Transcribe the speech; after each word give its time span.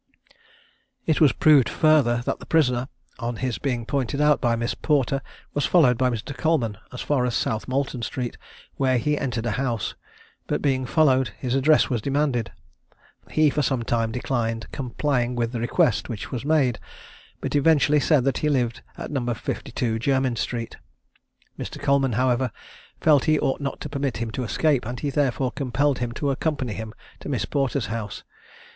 It 1.05 1.21
was 1.21 1.31
proved 1.31 1.69
further, 1.69 2.23
that 2.25 2.39
the 2.39 2.47
prisoner, 2.47 2.87
on 3.19 3.35
his 3.35 3.59
being 3.59 3.85
pointed 3.85 4.19
out 4.19 4.41
by 4.41 4.55
Miss 4.55 4.73
Porter, 4.73 5.21
was 5.53 5.67
followed 5.67 5.95
by 5.95 6.09
Mr. 6.09 6.35
Coleman 6.35 6.79
as 6.91 7.01
far 7.01 7.23
as 7.23 7.35
South 7.35 7.67
Molton 7.67 8.01
street, 8.01 8.35
where 8.77 8.97
he 8.97 9.15
entered 9.15 9.45
a 9.45 9.51
house, 9.61 9.93
but 10.47 10.59
being 10.59 10.87
followed, 10.87 11.27
his 11.37 11.53
address 11.53 11.91
was 11.91 12.01
demanded. 12.01 12.51
He 13.29 13.51
for 13.51 13.61
some 13.61 13.83
time 13.83 14.11
declined 14.11 14.65
complying 14.71 15.35
with 15.35 15.51
the 15.51 15.59
request 15.59 16.09
which 16.09 16.31
was 16.31 16.43
made, 16.45 16.79
but 17.39 17.55
eventually 17.55 17.99
said 17.99 18.23
that 18.23 18.39
he 18.39 18.49
lived 18.49 18.81
at 18.97 19.11
No. 19.11 19.31
52, 19.31 19.99
Jermyn 19.99 20.35
street. 20.35 20.77
Mr. 21.59 21.79
Coleman, 21.79 22.13
however, 22.13 22.51
felt 22.99 23.21
that 23.25 23.31
he 23.33 23.39
ought 23.39 23.61
not 23.61 23.79
to 23.81 23.87
permit 23.87 24.17
him 24.17 24.31
to 24.31 24.43
escape, 24.43 24.83
and 24.83 24.99
he 24.99 25.11
therefore 25.11 25.51
compelled 25.51 25.99
him 25.99 26.11
to 26.13 26.31
accompany 26.31 26.73
him 26.73 26.91
to 27.19 27.29
Miss 27.29 27.45
Porter's 27.45 27.85
house. 27.93 28.23